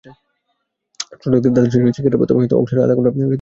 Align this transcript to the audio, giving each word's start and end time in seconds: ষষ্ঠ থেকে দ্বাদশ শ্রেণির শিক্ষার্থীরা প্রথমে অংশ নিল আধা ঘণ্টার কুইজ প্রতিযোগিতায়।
ষষ্ঠ 1.11 1.23
থেকে 1.35 1.53
দ্বাদশ 1.55 1.69
শ্রেণির 1.71 1.93
শিক্ষার্থীরা 1.95 2.21
প্রথমে 2.21 2.39
অংশ 2.61 2.69
নিল 2.73 2.81
আধা 2.83 2.93
ঘণ্টার 2.95 3.11
কুইজ 3.13 3.15
প্রতিযোগিতায়। 3.15 3.29